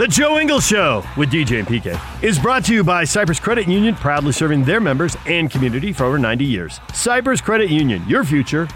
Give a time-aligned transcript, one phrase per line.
[0.00, 3.68] The Joe Ingles Show with DJ and PK is brought to you by Cyprus Credit
[3.68, 6.80] Union, proudly serving their members and community for over 90 years.
[6.94, 8.66] Cyprus Credit Union, your future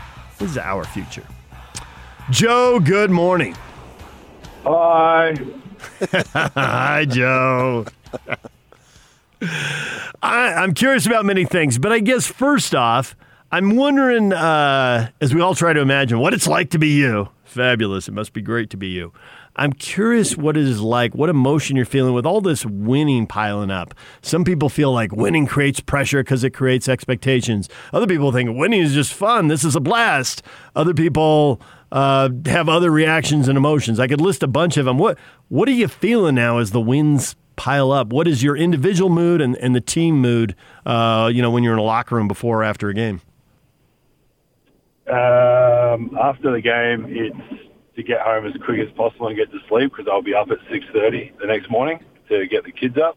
[0.41, 1.25] is our future.
[2.29, 3.57] Joe, good morning.
[4.65, 5.35] Hi.
[6.35, 7.87] Hi, Joe.
[9.41, 13.17] I, I'm curious about many things, but I guess first off,
[13.51, 17.31] I'm wondering, uh, as we all try to imagine, what it's like to be you.
[17.45, 18.09] Fabulous.
[18.09, 19.13] It must be great to be you.
[19.57, 23.71] I'm curious what it is like, what emotion you're feeling with all this winning piling
[23.71, 23.95] up.
[24.21, 27.69] Some people feel like winning creates pressure because it creates expectations.
[27.93, 29.47] Other people think winning is just fun.
[29.47, 30.43] This is a blast.
[30.75, 31.61] Other people
[31.93, 34.01] uh, have other reactions and emotions.
[34.01, 34.99] I could list a bunch of them.
[34.99, 38.13] What What are you feeling now as the wins pile up?
[38.13, 40.57] What is your individual mood and, and the team mood?
[40.85, 43.21] Uh, you know, when you're in a locker room before or after a game.
[45.07, 47.64] Um, after the game, it's
[47.97, 50.51] to get home as quick as possible and get to sleep because I'll be up
[50.51, 53.17] at 6.30 the next morning to get the kids up.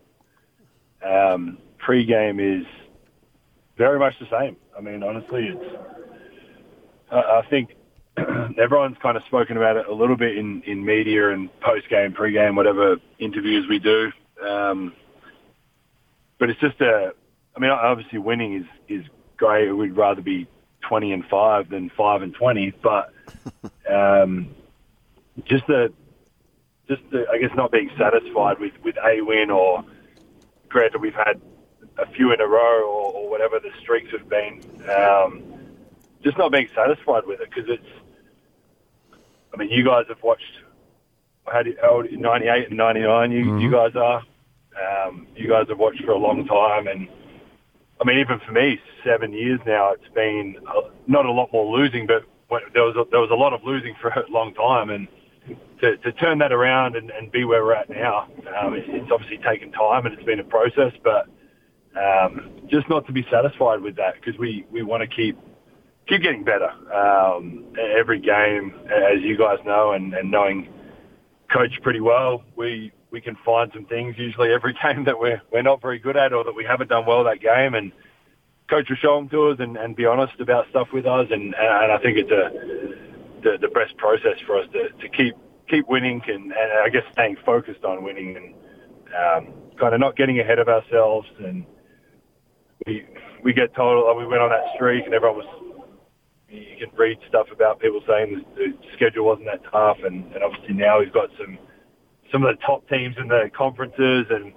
[1.03, 2.65] Um, pre-game is
[3.77, 4.57] very much the same.
[4.77, 5.75] I mean, honestly, it's.
[7.11, 7.75] I I think
[8.57, 12.55] everyone's kind of spoken about it a little bit in, in media and post-game, pre-game,
[12.55, 14.11] whatever interviews we do.
[14.45, 14.93] Um,
[16.39, 17.13] but it's just a.
[17.55, 19.05] I mean, obviously, winning is is
[19.37, 19.71] great.
[19.71, 20.47] We'd rather be
[20.81, 23.13] 20 and five than five and 20, but
[23.89, 24.53] um,
[25.45, 25.93] just the
[26.87, 29.83] just the, I guess not being satisfied with with a win or
[30.69, 31.41] granted we've had
[31.97, 34.61] a few in a row or, or whatever the streaks have been.
[34.89, 35.43] Um,
[36.23, 37.87] just not being satisfied with it because it's.
[39.53, 40.43] I mean, you guys have watched.
[41.45, 44.21] How, do, how old, 98 and 99, you, you guys are.
[44.77, 47.07] Um, you guys have watched for a long time, and
[47.99, 51.77] I mean, even for me, seven years now, it's been uh, not a lot more
[51.77, 54.53] losing, but when, there was a, there was a lot of losing for a long
[54.53, 55.07] time, and
[55.81, 58.27] to, to turn that around and, and be where we're at now,
[58.59, 61.27] um, it's, it's obviously taken time and it's been a process, but
[61.97, 65.37] um, just not to be satisfied with that because we, we want to keep
[66.07, 66.69] keep getting better.
[66.93, 70.69] Um, every game, as you guys know, and, and knowing
[71.51, 75.61] coach pretty well, we we can find some things usually every game that we're we're
[75.61, 77.91] not very good at or that we haven't done well that game, and
[78.69, 81.55] coach will show them to us and, and be honest about stuff with us, and
[81.55, 85.35] and I think it's a the, the best process for us to, to keep
[85.69, 88.53] keep winning and, and I guess staying focused on winning and
[89.13, 91.27] um, kind of not getting ahead of ourselves.
[91.39, 91.65] And
[92.85, 93.05] we
[93.43, 95.63] we get told like, we went on that streak and everyone was.
[96.49, 100.41] You can read stuff about people saying the, the schedule wasn't that tough, and, and
[100.41, 101.57] obviously now we've got some
[102.31, 104.53] some of the top teams in the conferences, and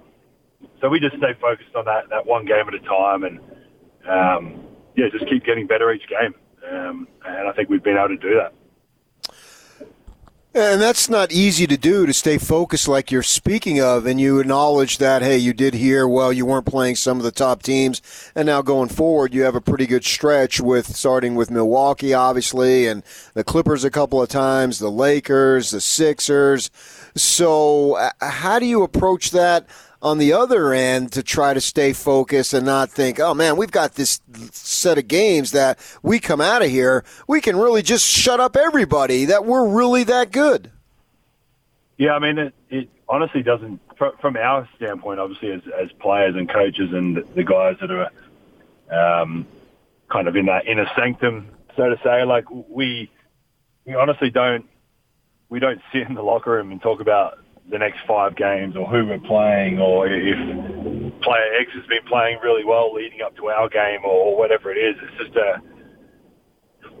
[0.79, 3.39] so we just stay focused on that that one game at a time, and
[4.07, 4.63] um,
[4.95, 6.33] yeah, just keep getting better each game.
[6.71, 8.53] Um, and I think we've been able to do that.
[10.53, 14.05] And that's not easy to do to stay focused like you're speaking of.
[14.05, 17.31] And you acknowledge that, hey, you did hear, well, you weren't playing some of the
[17.31, 18.01] top teams.
[18.35, 22.85] And now going forward, you have a pretty good stretch with starting with Milwaukee, obviously,
[22.85, 23.01] and
[23.33, 26.69] the Clippers a couple of times, the Lakers, the Sixers.
[27.15, 29.65] So, uh, how do you approach that?
[30.01, 33.71] On the other end to try to stay focused and not think, oh man, we've
[33.71, 34.19] got this
[34.51, 38.55] set of games that we come out of here, we can really just shut up
[38.55, 40.71] everybody, that we're really that good.
[41.97, 43.79] Yeah, I mean, it, it honestly doesn't,
[44.19, 49.45] from our standpoint, obviously, as, as players and coaches and the guys that are um,
[50.11, 53.11] kind of in that inner sanctum, so to say, like we,
[53.85, 54.65] we honestly don't,
[55.49, 57.37] we don't sit in the locker room and talk about
[57.71, 60.37] the next five games or who we're playing or if
[61.21, 64.77] player X has been playing really well leading up to our game or whatever it
[64.77, 64.95] is.
[65.01, 65.61] It's just a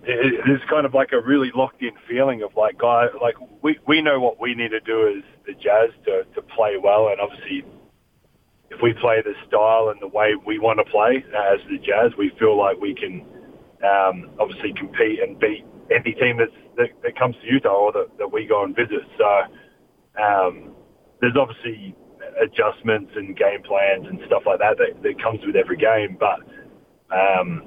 [0.03, 4.01] it's kind of like a really locked in feeling of like guy like we we
[4.01, 7.63] know what we need to do as the Jazz to to play well and obviously
[8.71, 12.15] if we play the style and the way we want to play as the Jazz,
[12.17, 13.21] we feel like we can
[13.83, 18.07] um, obviously compete and beat any team that's, that, that comes to Utah or that,
[18.17, 19.03] that we go and visit.
[19.17, 19.25] So
[20.19, 20.75] um,
[21.21, 21.95] there's obviously
[22.41, 26.39] adjustments and game plans and stuff like that that, that comes with every game, but
[27.15, 27.63] um,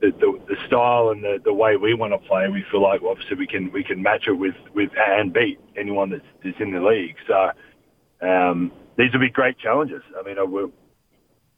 [0.00, 3.02] the, the, the style and the, the way we want to play, we feel like
[3.02, 6.72] obviously we can we can match it with, with and beat anyone that's, that's in
[6.72, 7.16] the league.
[7.26, 7.50] So
[8.26, 10.02] um, these will be great challenges.
[10.18, 10.68] I mean, we're,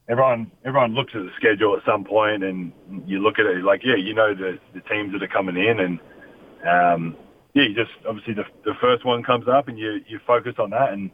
[0.09, 2.73] everyone everyone looks at the schedule at some point, and
[3.07, 5.81] you look at it like, yeah, you know the the teams that are coming in,
[5.81, 6.01] and
[6.67, 7.17] um,
[7.59, 10.71] yeah, you just obviously the the first one comes up, and you you focus on
[10.71, 11.11] that and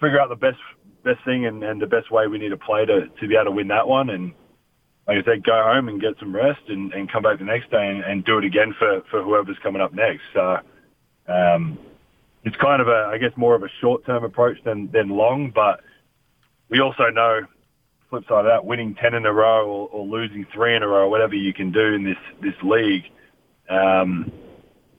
[0.00, 0.58] figure out the best
[1.04, 3.44] best thing and, and the best way we need to play to to be able
[3.44, 4.32] to win that one, and
[5.06, 7.70] like I said, go home and get some rest, and, and come back the next
[7.70, 10.22] day and, and do it again for for whoever's coming up next.
[10.34, 10.58] So.
[11.28, 11.78] Um,
[12.44, 15.80] it's kind of a, I guess, more of a short-term approach than, than long, but
[16.68, 17.42] we also know
[18.10, 20.88] flip side of that, winning 10 in a row or, or losing three in a
[20.88, 23.04] row, whatever you can do in this, this league,
[23.70, 24.30] um,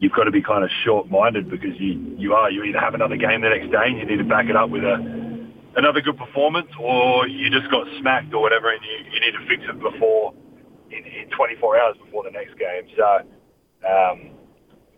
[0.03, 3.15] you've got to be kind of short-minded because you, you are, you either have another
[3.15, 4.99] game the next day and you need to back it up with a,
[5.79, 9.47] another good performance or you just got smacked or whatever and you, you need to
[9.47, 10.35] fix it before,
[10.91, 12.83] in, in 24 hours before the next game.
[12.99, 13.23] So,
[13.87, 14.35] um,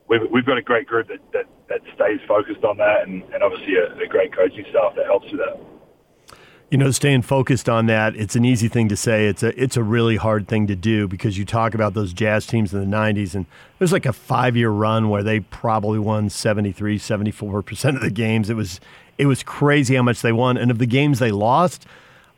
[0.10, 3.44] we've, we've got a great group that, that, that stays focused on that and, and
[3.44, 5.62] obviously a, a great coaching staff that helps with that.
[6.72, 9.28] You know, staying focused on that, it's an easy thing to say.
[9.28, 12.48] It's a it's a really hard thing to do because you talk about those jazz
[12.48, 13.46] teams in the 90s and
[13.78, 18.50] there's like a 5-year run where they probably won 73, 74% of the games.
[18.50, 18.80] It was
[19.18, 21.86] it was crazy how much they won and of the games they lost,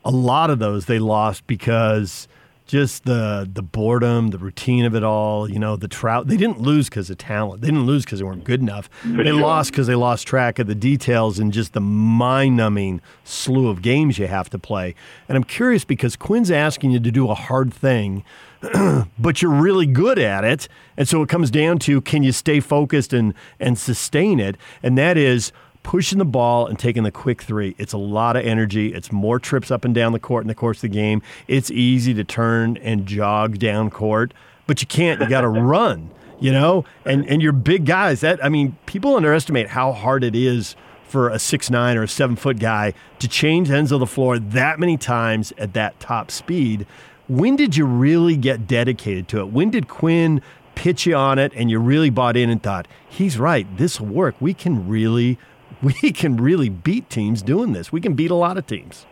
[0.03, 2.27] a lot of those they lost because
[2.67, 5.49] just the the boredom, the routine of it all.
[5.49, 6.27] You know, the trout.
[6.27, 7.61] They didn't lose because of talent.
[7.61, 8.89] They didn't lose because they weren't good enough.
[9.01, 9.41] For they sure.
[9.41, 14.19] lost because they lost track of the details and just the mind-numbing slew of games
[14.19, 14.93] you have to play.
[15.27, 18.23] And I'm curious because Quinn's asking you to do a hard thing.
[19.19, 20.67] but you're really good at it.
[20.97, 24.57] And so it comes down to can you stay focused and, and sustain it?
[24.81, 25.51] And that is
[25.87, 27.73] pushing the ball and taking the quick three.
[27.77, 28.93] It's a lot of energy.
[28.93, 31.21] It's more trips up and down the court in the course of the game.
[31.47, 34.33] It's easy to turn and jog down court,
[34.67, 35.21] but you can't.
[35.21, 36.11] You got to run,
[36.41, 36.83] you know?
[37.05, 38.19] And, and you're big guys.
[38.19, 40.75] That I mean, people underestimate how hard it is
[41.05, 44.39] for a six nine or a seven foot guy to change ends of the floor
[44.39, 46.85] that many times at that top speed.
[47.29, 49.53] When did you really get dedicated to it?
[49.53, 50.41] When did Quinn
[50.75, 54.07] pitch you on it and you really bought in and thought, he's right, this will
[54.09, 54.35] work.
[54.41, 55.39] We can really
[55.81, 57.91] we can really beat teams doing this.
[57.91, 59.05] We can beat a lot of teams.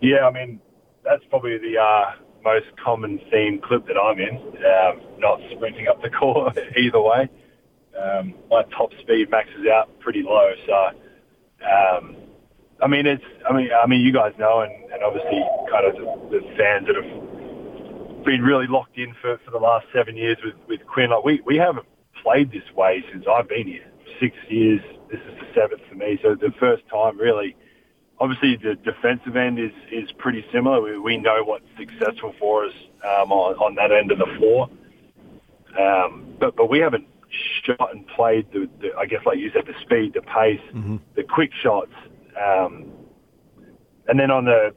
[0.00, 0.60] Yeah, I mean,
[1.04, 2.12] that's probably the uh,
[2.42, 4.36] most common theme clip that I'm in.
[4.36, 7.28] Um, not sprinting up the court either way.
[8.00, 10.90] Um, my top speed maxes out pretty low, so
[11.62, 12.16] um,
[12.82, 13.24] I mean, it's.
[13.48, 15.40] I mean, I mean, you guys know, and, and obviously,
[15.70, 19.86] kind of the, the fans that have been really locked in for, for the last
[19.94, 21.10] seven years with with Quinn.
[21.10, 21.86] Like we we haven't
[22.22, 23.91] played this way since I've been here.
[24.22, 24.80] Six years
[25.12, 26.18] this is the seventh for me.
[26.22, 27.54] So the first time really,
[28.18, 30.80] obviously the defensive end is, is pretty similar.
[30.80, 32.72] We, we know what's successful for us
[33.04, 34.70] um, on, on that end of the floor.
[35.78, 37.06] Um, but, but we haven't
[37.64, 40.96] shot and played the, the, I guess like you said, the speed, the pace, mm-hmm.
[41.14, 41.92] the quick shots.
[42.40, 42.90] Um,
[44.08, 44.74] and then on the,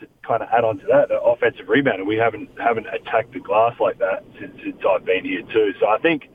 [0.00, 3.40] to kind of add on to that, the offensive rebound, we haven't, haven't attacked the
[3.40, 5.72] glass like that since, since I've been here too.
[5.80, 6.30] So I think,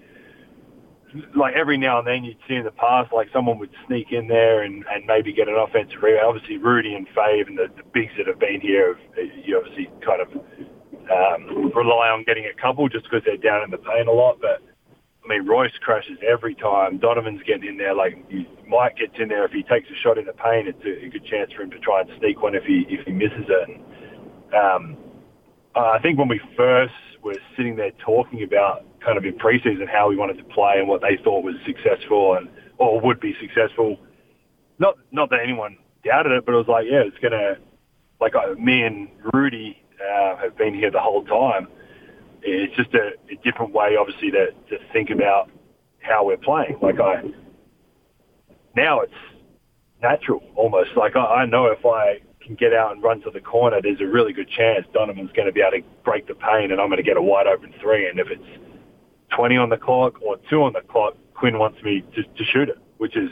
[1.35, 4.27] like every now and then you'd see in the past, like someone would sneak in
[4.27, 6.25] there and, and maybe get an offensive rebound.
[6.27, 8.97] Obviously, Rudy and Fave and the, the bigs that have been here,
[9.43, 10.29] you obviously kind of
[11.11, 14.39] um, rely on getting a couple just because they're down in the paint a lot.
[14.41, 14.61] But
[15.23, 16.97] I mean, Royce crashes every time.
[16.97, 17.95] Donovan's getting in there.
[17.95, 18.17] Like
[18.67, 21.09] Mike gets in there if he takes a shot in the paint, it's a, a
[21.09, 23.69] good chance for him to try and sneak one if he if he misses it.
[23.69, 23.83] And,
[24.53, 24.97] um,
[25.75, 26.93] I think when we first
[27.23, 30.87] were sitting there talking about kind of in preseason how we wanted to play and
[30.87, 33.97] what they thought was successful and or would be successful.
[34.79, 37.55] Not not that anyone doubted it, but it was like, yeah, it's gonna
[38.19, 41.67] like uh, me and Rudy uh, have been here the whole time.
[42.41, 45.49] It's just a, a different way, obviously, to to think about
[45.99, 46.77] how we're playing.
[46.81, 47.23] Like I
[48.75, 49.13] now it's
[50.01, 50.91] natural almost.
[50.95, 54.01] Like I, I know if I can get out and run to the corner, there's
[54.01, 56.89] a really good chance Donovan's going to be able to break the paint and I'm
[56.89, 58.09] going to get a wide open three.
[58.09, 58.43] And if it's
[59.35, 62.69] 20 on the clock or two on the clock, Quinn wants me to, to shoot
[62.69, 63.29] it, which is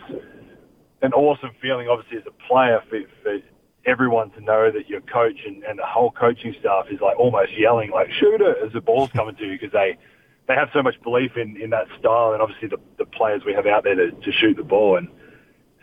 [1.01, 3.37] an awesome feeling, obviously, as a player for, for
[3.85, 7.51] everyone to know that your coach and, and the whole coaching staff is like almost
[7.57, 9.97] yelling, like, shoot it as the ball's coming to you because they,
[10.47, 13.53] they have so much belief in, in that style and obviously the, the players we
[13.53, 14.97] have out there to, to shoot the ball.
[14.97, 15.07] And,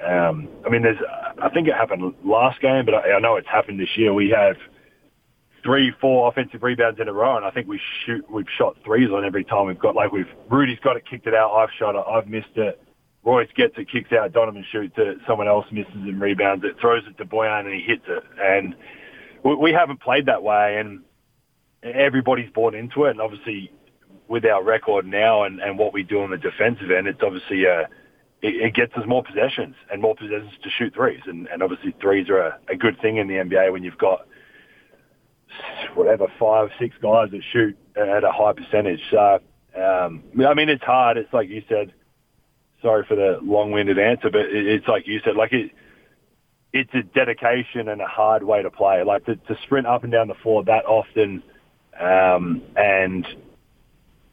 [0.04, 0.98] um, I mean, there's,
[1.42, 4.14] I think it happened last game, but I, I know it's happened this year.
[4.14, 4.56] We have
[5.68, 9.10] three, four offensive rebounds in a row, and I think we shoot, we've shot threes
[9.10, 9.94] on every time we've got.
[9.94, 11.52] Like we've Rudy's got it, kicked it out.
[11.52, 12.82] I've shot it, I've missed it.
[13.22, 14.32] Royce gets it, kicks out.
[14.32, 15.18] Donovan shoots it.
[15.26, 18.24] Someone else misses and rebounds it, throws it to Bojan, and he hits it.
[18.40, 18.74] And
[19.44, 20.78] we, we haven't played that way.
[20.78, 21.02] And
[21.82, 23.70] everybody's bought into it, and obviously
[24.26, 27.66] with our record now and, and what we do on the defensive end, it's obviously
[27.66, 27.84] uh,
[28.40, 31.94] it, it gets us more possessions and more possessions to shoot threes, and, and obviously
[32.00, 34.26] threes are a, a good thing in the NBA when you've got
[35.94, 39.00] whatever five, six guys that shoot at a high percentage.
[39.10, 39.40] So
[39.76, 41.16] um, I mean, it's hard.
[41.16, 41.92] It's like you said.
[42.80, 45.34] Sorry for the long-winded answer, but it's like you said.
[45.34, 45.72] Like it,
[46.72, 49.02] it's a dedication and a hard way to play.
[49.02, 51.42] Like to, to sprint up and down the floor that often,
[51.98, 53.26] um, and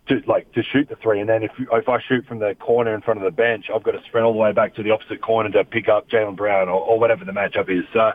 [0.08, 2.94] to like to shoot the three, and then if if I shoot from the corner
[2.94, 4.91] in front of the bench, I've got to sprint all the way back to the
[4.91, 7.86] opposite corner to pick up Jaylen Brown or, or whatever the matchup is.
[7.94, 8.12] So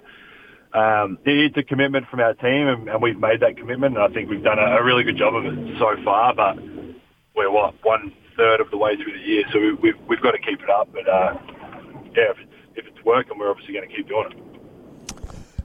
[0.74, 4.08] um, it's a commitment from our team, and, and we've made that commitment, and I
[4.14, 6.34] think we've done a, a really good job of it so far.
[6.34, 6.58] But
[7.34, 10.32] we're what one third of the way through the year, so we, we've we've got
[10.32, 10.88] to keep it up.
[10.92, 11.34] But uh,
[12.14, 14.60] yeah, if it's if it's working, we're obviously going to keep doing it.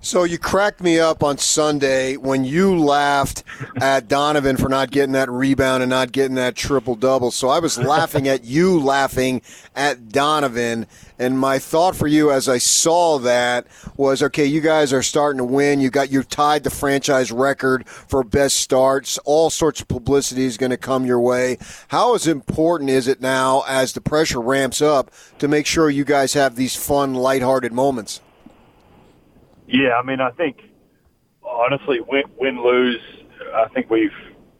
[0.05, 3.43] So you cracked me up on Sunday when you laughed
[3.81, 7.31] at Donovan for not getting that rebound and not getting that triple double.
[7.31, 9.41] So I was laughing at you laughing
[9.75, 10.85] at Donovan.
[11.17, 13.65] And my thought for you as I saw that
[13.97, 15.79] was, okay, you guys are starting to win.
[15.79, 19.17] You got you tied the franchise record for best starts.
[19.25, 21.57] All sorts of publicity is going to come your way.
[21.88, 25.09] How as important is it now as the pressure ramps up
[25.39, 28.21] to make sure you guys have these fun, lighthearted moments?
[29.67, 30.57] Yeah, I mean, I think
[31.43, 33.01] honestly, win, win lose,
[33.55, 34.10] I think we've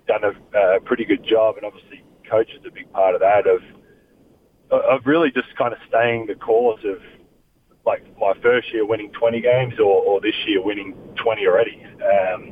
[0.08, 3.48] done a, a pretty good job, and obviously, coach is a big part of that
[3.48, 3.62] of
[4.72, 6.98] of really just kind of staying the course of
[7.86, 11.86] like my first year winning 20 games or, or this year winning 20 already.
[12.02, 12.52] Um,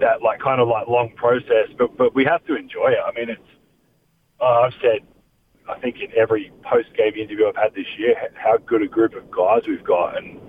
[0.00, 2.98] that like kind of like long process, but but we have to enjoy it.
[3.04, 3.50] I mean, it's
[4.40, 5.00] uh, I've said
[5.68, 9.14] I think in every post game interview I've had this year how good a group
[9.14, 10.40] of guys we've got, and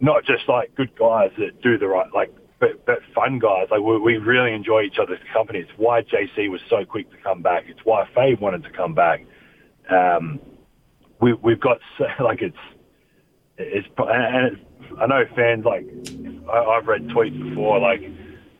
[0.00, 3.68] not just like good guys that do the right, like, but, but fun guys.
[3.70, 5.60] Like we, we really enjoy each other's company.
[5.60, 7.64] It's why JC was so quick to come back.
[7.66, 9.24] It's why Fave wanted to come back.
[9.90, 10.40] Um,
[11.20, 11.78] we, we've got
[12.20, 12.56] like it's,
[13.58, 14.62] it's, and it's,
[15.00, 15.86] I know fans like,
[16.52, 18.02] I, I've read tweets before, like,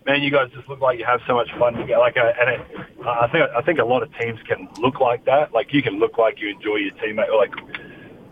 [0.07, 1.99] man, you guys just look like you have so much fun together.
[1.99, 2.61] Like, uh, and it,
[3.07, 5.53] I think I think a lot of teams can look like that.
[5.53, 7.37] Like, you can look like you enjoy your teammate.
[7.37, 7.53] Like,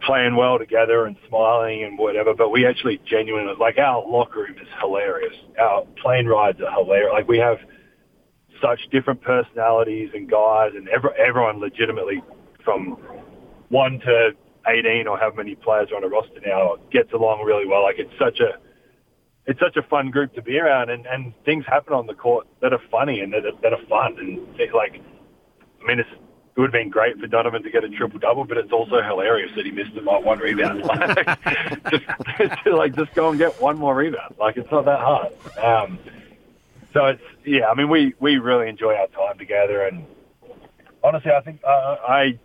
[0.07, 4.57] playing well together and smiling and whatever, but we actually genuinely, like our locker room
[4.61, 5.35] is hilarious.
[5.59, 7.13] Our plane rides are hilarious.
[7.13, 7.59] Like we have
[8.63, 12.23] such different personalities and guys and every, everyone legitimately
[12.65, 12.99] from
[13.69, 14.31] one to
[14.67, 17.83] 18 or however many players are on a roster now gets along really well.
[17.83, 18.59] Like it's such a,
[19.47, 22.47] it's such a fun group to be around and, and things happen on the court
[22.63, 24.17] that are funny and that that are fun.
[24.19, 24.39] And
[24.73, 25.01] like,
[25.83, 26.09] I mean, it's,
[26.57, 29.03] it would have been great for Donovan to get a triple double, but it's also
[29.03, 30.85] hilarious that he missed it by one rebound.
[30.85, 31.43] Like,
[31.91, 34.37] just, like just go and get one more rebound.
[34.39, 35.33] Like it's not that hard.
[35.59, 35.99] Um,
[36.93, 37.67] so it's yeah.
[37.67, 40.07] I mean, we we really enjoy our time together, and
[41.03, 42.39] honestly, I think uh, I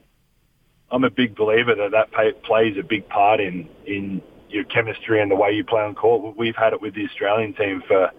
[0.92, 5.22] I'm a big believer that that pay, plays a big part in in your chemistry
[5.22, 6.36] and the way you play on court.
[6.36, 8.12] We've had it with the Australian team for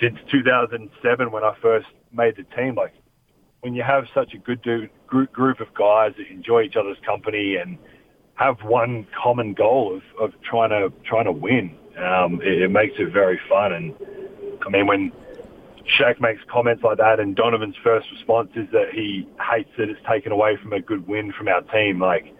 [0.00, 2.74] since 2007 when I first made the team.
[2.74, 2.94] Like
[3.62, 7.56] when you have such a good group, group of guys that enjoy each other's company
[7.56, 7.78] and
[8.34, 12.94] have one common goal of, of trying to trying to win, um, it, it makes
[12.98, 13.72] it very fun.
[13.72, 13.94] And
[14.66, 15.12] I mean, when
[15.98, 20.00] Shaq makes comments like that, and Donovan's first response is that he hates that it's
[20.08, 22.00] taken away from a good win from our team.
[22.00, 22.34] Like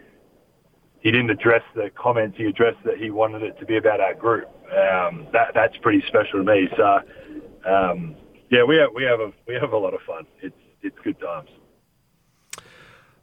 [1.01, 4.15] he didn't address the comments; he addressed that he wanted it to be about our
[4.15, 4.49] group.
[4.71, 6.69] Um, that that's pretty special to me.
[6.79, 7.01] So
[7.71, 8.17] um,
[8.51, 10.27] yeah, we have we have a we have a lot of fun.
[10.41, 11.49] It's it's good times.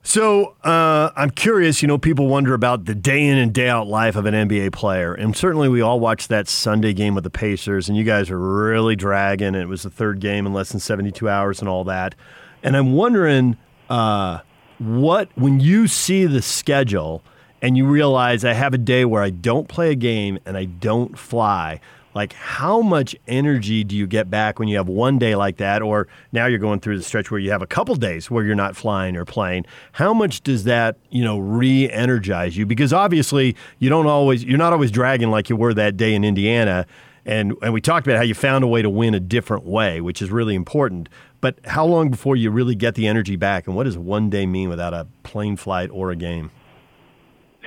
[0.04, 1.82] So uh, I'm curious.
[1.82, 4.72] You know, people wonder about the day in and day out life of an NBA
[4.72, 8.32] player, and certainly we all watched that Sunday game with the Pacers, and you guys
[8.32, 9.54] are really dragging.
[9.54, 12.16] It was the third game in less than 72 hours, and all that.
[12.64, 13.58] And I'm wondering
[13.90, 14.40] uh,
[14.80, 17.22] what when you see the schedule
[17.62, 20.66] and you realize I have a day where I don't play a game and I
[20.66, 21.82] don't fly
[22.14, 25.82] like how much energy do you get back when you have one day like that?
[25.82, 28.56] Or now you're going through the stretch where you have a couple days where you're
[28.56, 29.66] not flying or playing.
[29.92, 32.66] How much does that you know re-energize you?
[32.66, 36.24] Because obviously you don't always you're not always dragging like you were that day in
[36.24, 36.86] indiana.
[37.26, 40.02] And and we talked about how you found a way to win a different way
[40.02, 41.10] which is really important.
[41.40, 43.68] But how long before you really get the energy back?
[43.68, 46.50] And what does one day mean without a plane flight or a game?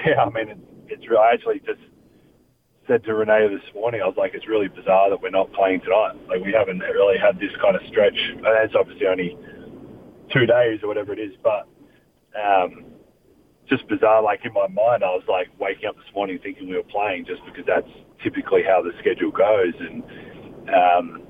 [0.05, 1.81] Yeah i mean it's, it's actually just
[2.91, 5.81] said to Renae this morning, I was like, it's really bizarre that we're not playing
[5.83, 6.17] tonight.
[6.29, 8.19] Like we haven't really had this kind of stretch.
[8.19, 9.39] And it's obviously only
[10.33, 11.69] two days or whatever it is, but
[12.35, 12.87] um,
[13.69, 14.25] just bizarre.
[14.25, 17.27] Like in my mind, I was like waking up this morning thinking we were playing
[17.27, 17.87] just because that's
[18.25, 19.75] typically how the schedule goes.
[19.79, 20.03] And
[20.69, 21.23] um,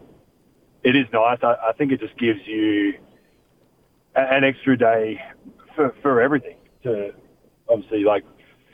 [0.82, 1.40] it is nice.
[1.42, 2.94] I, I think it just gives you
[4.16, 5.20] an extra day
[5.76, 6.56] for, for everything.
[6.84, 7.10] To
[7.68, 8.24] obviously, like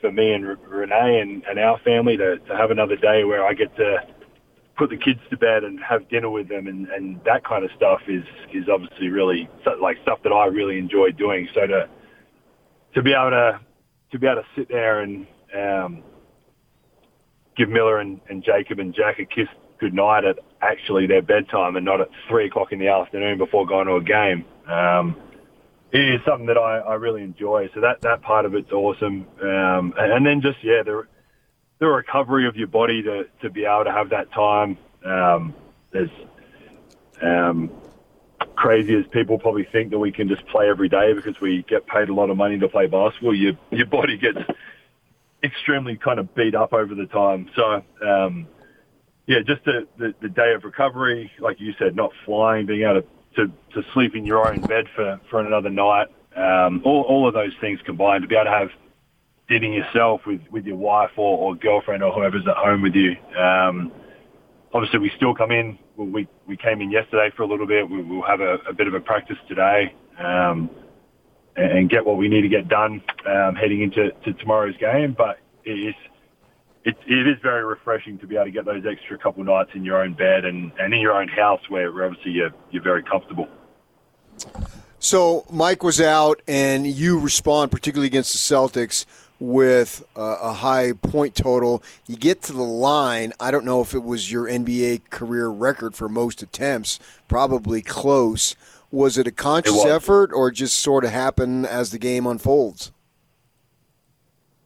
[0.01, 3.53] for me and Renae and, and our family, to, to have another day where I
[3.53, 3.97] get to
[4.77, 7.71] put the kids to bed and have dinner with them, and, and that kind of
[7.75, 8.23] stuff is
[8.53, 9.49] is obviously really
[9.81, 11.47] like stuff that I really enjoy doing.
[11.53, 11.89] So to
[12.93, 13.59] to be able to
[14.11, 16.03] to be able to sit there and um,
[17.55, 19.47] give Milla and, and Jacob and Jack a kiss
[19.79, 23.87] goodnight at actually their bedtime and not at three o'clock in the afternoon before going
[23.87, 24.45] to a game.
[24.67, 25.15] Um,
[25.91, 27.69] it is something that I, I really enjoy.
[27.73, 29.25] So that, that part of it's awesome.
[29.41, 31.07] Um, and, then just, yeah, the,
[31.79, 34.77] the recovery of your body to, to be able to have that time.
[35.05, 35.55] Um,
[35.91, 36.09] there's,
[37.21, 37.71] um,
[38.55, 41.85] crazy as people probably think that we can just play every day because we get
[41.87, 43.35] paid a lot of money to play basketball.
[43.35, 44.39] Your, your body gets
[45.43, 47.49] extremely kind of beat up over the time.
[47.55, 48.47] So, um,
[49.27, 53.01] yeah, just the, the, the day of recovery, like you said, not flying, being able
[53.01, 57.27] to, to, to sleep in your own bed for, for another night, um, all, all
[57.27, 58.69] of those things combined to be able to have
[59.47, 63.15] dinner yourself with, with your wife or, or girlfriend or whoever's at home with you.
[63.39, 63.91] Um,
[64.73, 65.79] obviously, we still come in.
[65.95, 67.89] We, we came in yesterday for a little bit.
[67.89, 70.69] We, we'll have a, a bit of a practice today um,
[71.55, 75.15] and, get what we need to get done um, heading into to tomorrow's game.
[75.17, 75.95] But it is
[76.87, 79.83] it, it is very refreshing to be able to get those extra couple nights in
[79.83, 83.45] your own bed and, and in your own house where, obviously you're, you're very comfortable.
[84.97, 89.05] So Mike was out, and you respond particularly against the Celtics
[89.37, 91.83] with uh, a high point total.
[92.07, 93.33] You get to the line.
[93.37, 96.99] I don't know if it was your NBA career record for most attempts.
[97.27, 98.55] Probably close.
[98.91, 99.85] Was it a conscious was.
[99.85, 102.93] effort, or just sort of happen as the game unfolds?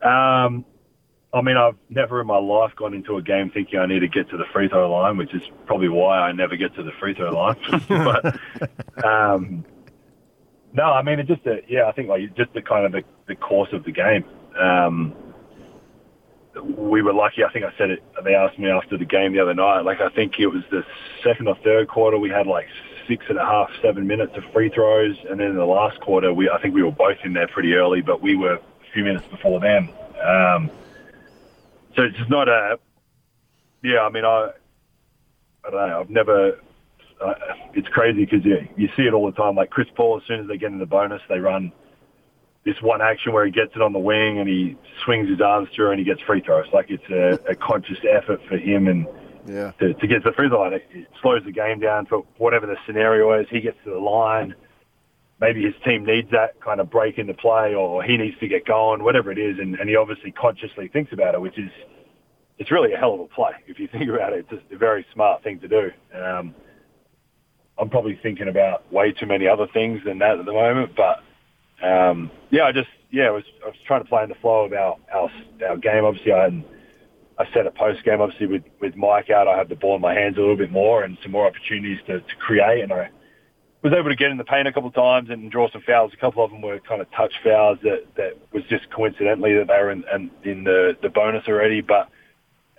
[0.03, 0.65] Um,
[1.33, 4.07] I mean, I've never in my life gone into a game thinking I need to
[4.07, 6.91] get to the free throw line, which is probably why I never get to the
[6.99, 7.55] free throw line.
[7.87, 9.63] but um,
[10.73, 13.03] no, I mean, it just a, yeah, I think like just the kind of the,
[13.27, 14.25] the course of the game.
[14.59, 15.15] Um,
[16.65, 17.45] we were lucky.
[17.45, 18.03] I think I said it.
[18.25, 19.81] They asked me after the game the other night.
[19.81, 20.85] Like I think it was the
[21.23, 22.17] second or third quarter.
[22.17, 22.67] We had like
[23.07, 26.33] six and a half, seven minutes of free throws, and then in the last quarter,
[26.33, 28.61] we I think we were both in there pretty early, but we were a
[28.93, 29.89] few minutes before them.
[30.21, 30.69] Um,
[31.95, 32.79] so it's not a.
[33.83, 34.51] Yeah, I mean, I.
[35.65, 35.99] I don't know.
[36.01, 36.59] I've never.
[37.23, 37.33] Uh,
[37.73, 39.55] it's crazy because you you see it all the time.
[39.55, 41.71] Like Chris Paul, as soon as they get in the bonus, they run
[42.63, 45.67] this one action where he gets it on the wing and he swings his arms
[45.75, 46.67] through and he gets free throws.
[46.73, 49.07] Like it's a, a conscious effort for him and
[49.47, 49.71] Yeah.
[49.79, 50.73] to, to get to the free throw line.
[50.73, 53.47] It, it slows the game down for whatever the scenario is.
[53.49, 54.53] He gets to the line.
[55.41, 58.47] Maybe his team needs that kind of break in the play or he needs to
[58.47, 59.57] get going, whatever it is.
[59.59, 61.71] And, and he obviously consciously thinks about it, which is,
[62.59, 63.51] it's really a hell of a play.
[63.65, 65.91] If you think about it, it's just a very smart thing to do.
[66.15, 66.53] Um,
[67.79, 71.23] I'm probably thinking about way too many other things than that at the moment, but
[71.83, 74.65] um, yeah, I just yeah, I was I was trying to play in the flow
[74.65, 75.29] of our our,
[75.67, 76.05] our game.
[76.05, 76.63] Obviously, I had,
[77.39, 78.21] I set a post game.
[78.21, 80.71] Obviously, with with Mike out, I had the ball in my hands a little bit
[80.71, 82.83] more and some more opportunities to, to create.
[82.83, 83.09] And I
[83.83, 86.11] was able to get in the paint a couple of times and draw some fouls.
[86.13, 89.67] A couple of them were kind of touch fouls that that was just coincidentally that
[89.67, 91.81] they were in in, in the the bonus already.
[91.81, 92.09] But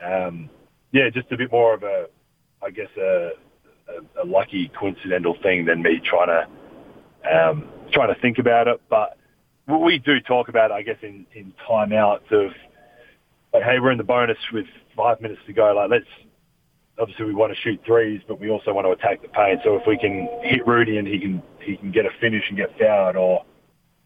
[0.04, 0.48] um,
[0.92, 2.06] yeah, just a bit more of a
[2.62, 3.30] I guess a,
[3.88, 6.48] a, a lucky coincidental thing than me trying to
[7.30, 8.80] um, trying to think about it.
[8.88, 9.16] But
[9.66, 12.52] we do talk about I guess, in, in timeouts of,
[13.52, 15.72] like, hey, we're in the bonus with five minutes to go.
[15.74, 16.28] Like, let's,
[16.98, 19.60] obviously we want to shoot threes, but we also want to attack the paint.
[19.64, 22.56] So if we can hit Rudy and he can, he can get a finish and
[22.56, 23.44] get fouled or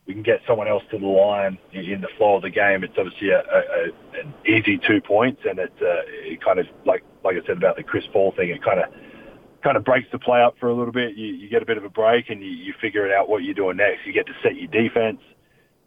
[0.06, 2.94] we can get someone else to the line in, the flow of the game, it's
[2.96, 5.42] obviously a, a, an easy two points.
[5.48, 8.50] And it, uh, it kind of, like, like I said about the Chris Paul thing,
[8.50, 8.86] it kind of,
[9.64, 11.16] kind of breaks the play up for a little bit.
[11.16, 13.42] You, you get a bit of a break and you, you figure it out what
[13.42, 14.06] you're doing next.
[14.06, 15.20] You get to set your defense.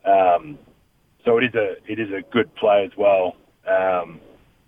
[0.05, 0.59] Um,
[1.25, 3.35] so it is a it is a good play as well.
[3.69, 4.19] Um,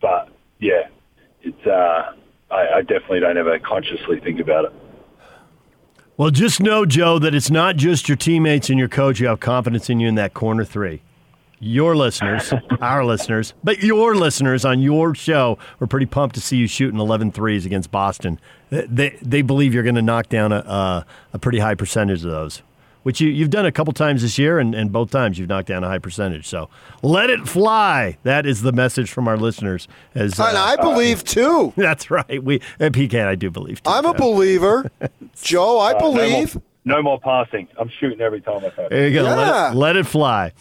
[0.01, 0.89] but yeah,
[1.41, 2.13] it's uh,
[2.51, 4.73] I, I definitely don't ever consciously think about it.
[6.17, 9.39] Well, just know, Joe, that it's not just your teammates and your coach who have
[9.39, 11.01] confidence in you in that corner three.
[11.59, 16.57] Your listeners, our listeners, but your listeners on your show were pretty pumped to see
[16.57, 18.39] you shooting 11 threes against Boston.
[18.69, 22.25] They, they, they believe you're going to knock down a, a, a pretty high percentage
[22.25, 22.61] of those,
[23.03, 25.67] which you, you've done a couple times this year, and, and both times you've knocked
[25.67, 26.47] down a high percentage.
[26.47, 26.69] So
[27.01, 28.17] let it fly.
[28.23, 29.87] That is the message from our listeners.
[30.15, 31.73] As uh, And I believe too.
[31.77, 32.43] That's right.
[32.43, 33.81] We uh, PK, and I do believe.
[33.83, 34.17] Too, I'm a Joe.
[34.17, 34.91] believer.
[35.41, 36.57] Joe, I Uh, no more- believe.
[36.83, 37.67] No more passing.
[37.79, 38.89] I'm shooting every time I touch.
[38.89, 39.21] There you go.
[39.21, 40.51] Let, it, let it fly.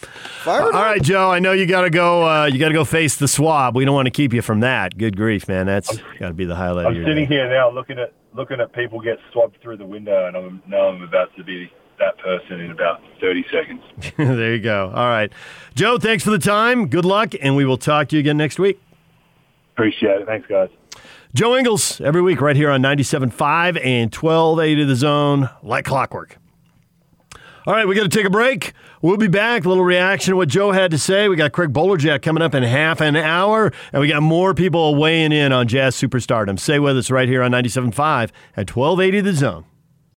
[0.43, 0.73] Fire All up.
[0.75, 1.31] right, Joe.
[1.31, 2.23] I know you got to go.
[2.29, 3.75] Uh, you got to go face the swab.
[3.75, 4.95] We don't want to keep you from that.
[4.99, 5.65] Good grief, man.
[5.65, 7.35] That's got to be the highlight I'm your sitting day.
[7.37, 10.89] here now looking at looking at people get swabbed through the window, and I'm, now
[10.89, 13.81] I'm about to be that person in about 30 seconds.
[14.17, 14.91] there you go.
[14.93, 15.31] All right.
[15.75, 16.87] Joe, thanks for the time.
[16.87, 18.81] Good luck, and we will talk to you again next week.
[19.73, 20.27] Appreciate it.
[20.27, 20.69] Thanks, guys.
[21.33, 26.37] Joe Ingles, every week right here on 97.5 and 1280 The Zone, like clockwork.
[27.65, 28.73] All right, we got to take a break.
[29.03, 29.65] We'll be back.
[29.65, 31.29] A little reaction to what Joe had to say.
[31.29, 34.95] We got Craig Bolerjack coming up in half an hour, and we got more people
[34.95, 36.59] weighing in on jazz superstardom.
[36.59, 39.65] Stay with us right here on 97.5 at 1280 The Zone.